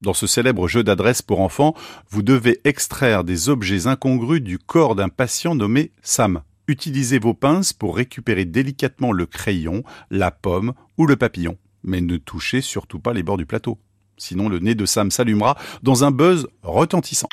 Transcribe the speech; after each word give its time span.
Dans 0.00 0.14
ce 0.14 0.28
célèbre 0.28 0.68
jeu 0.68 0.84
d'adresse 0.84 1.22
pour 1.22 1.40
enfants, 1.40 1.74
vous 2.08 2.22
devez 2.22 2.60
extraire 2.62 3.24
des 3.24 3.48
objets 3.48 3.88
incongrus 3.88 4.40
du 4.40 4.56
corps 4.56 4.94
d'un 4.94 5.08
patient 5.08 5.56
nommé 5.56 5.90
Sam. 6.02 6.42
Utilisez 6.68 7.18
vos 7.18 7.34
pinces 7.34 7.72
pour 7.72 7.96
récupérer 7.96 8.44
délicatement 8.44 9.10
le 9.10 9.26
crayon, 9.26 9.82
la 10.10 10.30
pomme 10.30 10.74
ou 10.98 11.06
le 11.06 11.16
papillon. 11.16 11.56
Mais 11.82 12.00
ne 12.00 12.16
touchez 12.16 12.60
surtout 12.60 13.00
pas 13.00 13.12
les 13.12 13.24
bords 13.24 13.38
du 13.38 13.46
plateau. 13.46 13.78
Sinon 14.16 14.48
le 14.48 14.60
nez 14.60 14.76
de 14.76 14.86
Sam 14.86 15.10
s'allumera 15.10 15.56
dans 15.82 16.04
un 16.04 16.12
buzz 16.12 16.46
retentissant. 16.62 17.28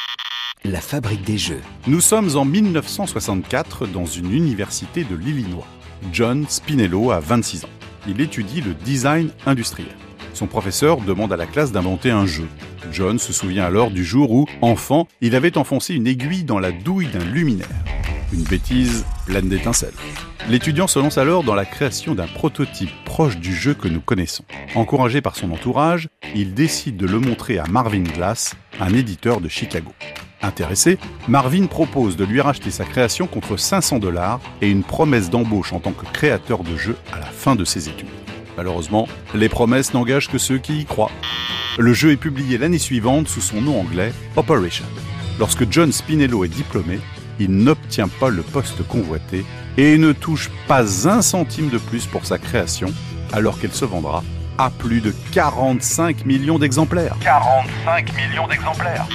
La 0.63 0.81
fabrique 0.81 1.23
des 1.23 1.37
jeux. 1.37 1.61
Nous 1.85 2.01
sommes 2.01 2.35
en 2.35 2.45
1964 2.45 3.85
dans 3.85 4.05
une 4.05 4.31
université 4.33 5.03
de 5.03 5.15
l'Illinois. 5.15 5.67
John 6.11 6.47
Spinello 6.49 7.11
a 7.11 7.19
26 7.19 7.65
ans. 7.65 7.69
Il 8.07 8.21
étudie 8.21 8.61
le 8.61 8.73
design 8.73 9.29
industriel. 9.45 9.95
Son 10.35 10.47
professeur 10.47 10.99
demande 10.99 11.31
à 11.31 11.37
la 11.37 11.45
classe 11.45 11.71
d'inventer 11.71 12.11
un 12.11 12.25
jeu. 12.25 12.45
John 12.91 13.17
se 13.19 13.31
souvient 13.31 13.63
alors 13.63 13.89
du 13.89 14.03
jour 14.03 14.31
où, 14.31 14.45
enfant, 14.61 15.07
il 15.21 15.33
avait 15.33 15.57
enfoncé 15.57 15.93
une 15.93 16.07
aiguille 16.07 16.43
dans 16.43 16.59
la 16.59 16.73
douille 16.73 17.07
d'un 17.07 17.23
luminaire. 17.23 17.69
Une 18.33 18.43
bêtise 18.43 19.05
pleine 19.25 19.47
d'étincelles. 19.47 19.93
L'étudiant 20.49 20.87
se 20.87 20.99
lance 20.99 21.17
alors 21.17 21.45
dans 21.45 21.55
la 21.55 21.63
création 21.63 22.15
d'un 22.15 22.27
prototype 22.27 22.89
proche 23.05 23.37
du 23.37 23.55
jeu 23.55 23.75
que 23.75 23.87
nous 23.87 24.01
connaissons. 24.01 24.43
Encouragé 24.75 25.21
par 25.21 25.37
son 25.37 25.51
entourage, 25.51 26.09
il 26.35 26.53
décide 26.53 26.97
de 26.97 27.07
le 27.07 27.19
montrer 27.19 27.57
à 27.57 27.65
Marvin 27.67 28.03
Glass, 28.03 28.55
un 28.81 28.93
éditeur 28.93 29.39
de 29.39 29.47
Chicago. 29.47 29.93
Intéressé, 30.41 30.97
Marvin 31.29 31.67
propose 31.67 32.17
de 32.17 32.25
lui 32.25 32.41
racheter 32.41 32.71
sa 32.71 32.83
création 32.83 33.25
contre 33.25 33.55
500 33.55 33.99
dollars 33.99 34.41
et 34.61 34.69
une 34.69 34.83
promesse 34.83 35.29
d'embauche 35.29 35.71
en 35.71 35.79
tant 35.79 35.93
que 35.93 36.05
créateur 36.11 36.63
de 36.63 36.75
jeu 36.75 36.97
à 37.13 37.19
la 37.19 37.25
fin 37.25 37.55
de 37.55 37.63
ses 37.63 37.87
études. 37.87 38.09
Malheureusement, 38.57 39.07
les 39.33 39.49
promesses 39.49 39.93
n'engagent 39.93 40.29
que 40.29 40.37
ceux 40.37 40.57
qui 40.57 40.81
y 40.81 40.85
croient. 40.85 41.11
Le 41.77 41.93
jeu 41.93 42.11
est 42.11 42.17
publié 42.17 42.57
l'année 42.57 42.79
suivante 42.79 43.27
sous 43.27 43.41
son 43.41 43.61
nom 43.61 43.79
anglais 43.79 44.13
Operation. 44.35 44.85
Lorsque 45.39 45.69
John 45.69 45.91
Spinello 45.91 46.45
est 46.45 46.49
diplômé, 46.49 46.99
il 47.39 47.51
n'obtient 47.51 48.07
pas 48.07 48.29
le 48.29 48.41
poste 48.41 48.87
convoité 48.87 49.45
et 49.77 49.97
ne 49.97 50.13
touche 50.13 50.49
pas 50.67 51.09
un 51.09 51.21
centime 51.21 51.69
de 51.69 51.77
plus 51.77 52.05
pour 52.05 52.25
sa 52.25 52.37
création, 52.37 52.93
alors 53.33 53.59
qu'elle 53.59 53.73
se 53.73 53.83
vendra 53.83 54.23
à 54.57 54.69
plus 54.69 55.01
de 55.01 55.13
45 55.33 56.25
millions 56.25 56.59
d'exemplaires. 56.59 57.17
45 57.21 58.13
millions 58.15 58.47
d'exemplaires 58.47 59.05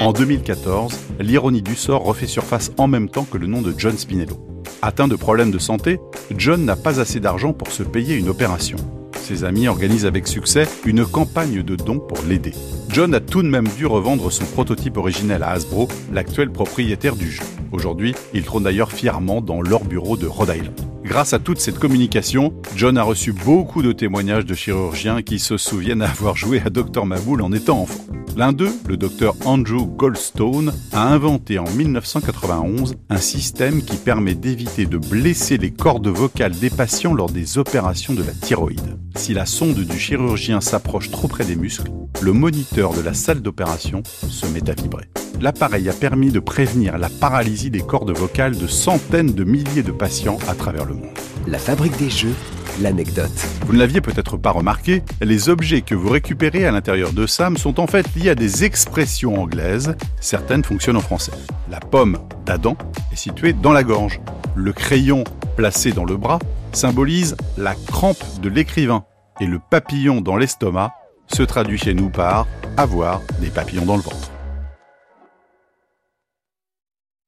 En 0.00 0.12
2014, 0.12 0.98
l'ironie 1.20 1.60
du 1.60 1.74
sort 1.74 2.02
refait 2.02 2.26
surface 2.26 2.72
en 2.78 2.86
même 2.86 3.10
temps 3.10 3.24
que 3.24 3.36
le 3.36 3.46
nom 3.46 3.60
de 3.60 3.74
John 3.76 3.96
Spinello. 3.98 4.55
Atteint 4.86 5.08
de 5.08 5.16
problèmes 5.16 5.50
de 5.50 5.58
santé, 5.58 5.98
John 6.38 6.64
n'a 6.64 6.76
pas 6.76 7.00
assez 7.00 7.18
d'argent 7.18 7.52
pour 7.52 7.72
se 7.72 7.82
payer 7.82 8.14
une 8.14 8.28
opération. 8.28 8.76
Ses 9.20 9.42
amis 9.42 9.66
organisent 9.66 10.06
avec 10.06 10.28
succès 10.28 10.68
une 10.84 11.04
campagne 11.04 11.64
de 11.64 11.74
dons 11.74 11.98
pour 11.98 12.18
l'aider. 12.22 12.52
John 12.90 13.12
a 13.12 13.18
tout 13.18 13.42
de 13.42 13.48
même 13.48 13.66
dû 13.66 13.84
revendre 13.84 14.30
son 14.30 14.44
prototype 14.44 14.96
originel 14.96 15.42
à 15.42 15.48
Hasbro, 15.48 15.88
l'actuel 16.12 16.52
propriétaire 16.52 17.16
du 17.16 17.32
jeu. 17.32 17.42
Aujourd'hui, 17.72 18.14
il 18.32 18.44
trône 18.44 18.62
d'ailleurs 18.62 18.92
fièrement 18.92 19.40
dans 19.40 19.60
leur 19.60 19.82
bureau 19.82 20.16
de 20.16 20.28
Rhode 20.28 20.54
Island. 20.54 20.80
Grâce 21.02 21.32
à 21.32 21.40
toute 21.40 21.58
cette 21.58 21.80
communication, 21.80 22.54
John 22.76 22.96
a 22.96 23.02
reçu 23.02 23.32
beaucoup 23.32 23.82
de 23.82 23.90
témoignages 23.90 24.46
de 24.46 24.54
chirurgiens 24.54 25.20
qui 25.22 25.40
se 25.40 25.56
souviennent 25.56 26.02
avoir 26.02 26.36
joué 26.36 26.62
à 26.64 26.70
Dr 26.70 27.04
Maboul 27.04 27.42
en 27.42 27.50
étant 27.50 27.80
enfant. 27.80 28.04
L'un 28.36 28.52
d'eux, 28.52 28.74
le 28.86 28.98
docteur 28.98 29.34
Andrew 29.46 29.86
Goldstone, 29.86 30.74
a 30.92 31.08
inventé 31.10 31.58
en 31.58 31.64
1991 31.70 32.96
un 33.08 33.16
système 33.16 33.82
qui 33.82 33.96
permet 33.96 34.34
d'éviter 34.34 34.84
de 34.84 34.98
blesser 34.98 35.56
les 35.56 35.70
cordes 35.70 36.08
vocales 36.08 36.54
des 36.54 36.68
patients 36.68 37.14
lors 37.14 37.30
des 37.30 37.56
opérations 37.56 38.12
de 38.12 38.22
la 38.22 38.32
thyroïde. 38.32 38.98
Si 39.14 39.32
la 39.32 39.46
sonde 39.46 39.80
du 39.80 39.98
chirurgien 39.98 40.60
s'approche 40.60 41.10
trop 41.10 41.28
près 41.28 41.46
des 41.46 41.56
muscles, 41.56 41.90
le 42.20 42.32
moniteur 42.34 42.92
de 42.92 43.00
la 43.00 43.14
salle 43.14 43.40
d'opération 43.40 44.02
se 44.04 44.46
met 44.48 44.68
à 44.68 44.74
vibrer. 44.74 45.08
L'appareil 45.40 45.88
a 45.88 45.94
permis 45.94 46.30
de 46.30 46.40
prévenir 46.40 46.98
la 46.98 47.08
paralysie 47.08 47.70
des 47.70 47.80
cordes 47.80 48.14
vocales 48.14 48.58
de 48.58 48.66
centaines 48.66 49.32
de 49.32 49.44
milliers 49.44 49.82
de 49.82 49.92
patients 49.92 50.38
à 50.46 50.54
travers 50.54 50.84
le 50.84 50.94
monde. 50.94 51.16
La 51.46 51.58
fabrique 51.58 51.96
des 51.96 52.10
jeux. 52.10 52.34
L'anecdote. 52.82 53.32
Vous 53.66 53.72
ne 53.72 53.78
l'aviez 53.78 54.00
peut-être 54.00 54.36
pas 54.36 54.50
remarqué, 54.50 55.02
les 55.22 55.48
objets 55.48 55.80
que 55.80 55.94
vous 55.94 56.10
récupérez 56.10 56.66
à 56.66 56.70
l'intérieur 56.70 57.12
de 57.12 57.26
Sam 57.26 57.56
sont 57.56 57.80
en 57.80 57.86
fait 57.86 58.06
liés 58.14 58.30
à 58.30 58.34
des 58.34 58.64
expressions 58.64 59.40
anglaises. 59.40 59.96
Certaines 60.20 60.62
fonctionnent 60.62 60.98
en 60.98 61.00
français. 61.00 61.32
La 61.70 61.80
pomme 61.80 62.18
d'Adam 62.44 62.76
est 63.12 63.16
située 63.16 63.54
dans 63.54 63.72
la 63.72 63.82
gorge. 63.82 64.20
Le 64.54 64.72
crayon 64.72 65.24
placé 65.56 65.92
dans 65.92 66.04
le 66.04 66.16
bras 66.16 66.38
symbolise 66.72 67.36
la 67.56 67.74
crampe 67.74 68.22
de 68.42 68.50
l'écrivain. 68.50 69.04
Et 69.40 69.46
le 69.46 69.58
papillon 69.58 70.20
dans 70.20 70.36
l'estomac 70.36 70.92
se 71.28 71.42
traduit 71.42 71.78
chez 71.78 71.94
nous 71.94 72.10
par 72.10 72.46
avoir 72.76 73.22
des 73.40 73.48
papillons 73.48 73.86
dans 73.86 73.96
le 73.96 74.02
ventre. 74.02 74.30